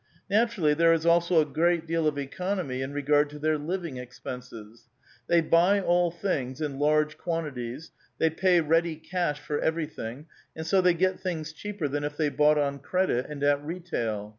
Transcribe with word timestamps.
Naturally 0.31 0.73
there 0.73 0.93
is 0.93 1.05
also 1.05 1.39
a 1.41 1.45
great 1.45 1.85
deal 1.85 2.07
of 2.07 2.17
economy 2.17 2.81
in 2.81 2.91
regard 2.91 3.29
to 3.29 3.37
their 3.37 3.59
living 3.59 3.97
expenses. 3.97 4.87
They 5.27 5.41
buy 5.41 5.79
all 5.79 6.09
things 6.09 6.59
in 6.59 6.79
large 6.79 7.19
quan 7.19 7.43
tities; 7.43 7.91
Ihey 8.19 8.35
pa}^ 8.35 8.67
ready 8.67 8.95
cash 8.95 9.39
for 9.39 9.59
everything, 9.59 10.25
and 10.55 10.65
so 10.65 10.81
they 10.81 10.95
get 10.95 11.19
things 11.19 11.53
cheaper 11.53 11.87
than 11.87 12.03
if 12.03 12.17
they 12.17 12.29
bought 12.29 12.57
on 12.57 12.79
credit 12.79 13.27
and 13.29 13.43
at 13.43 13.63
retail. 13.63 14.29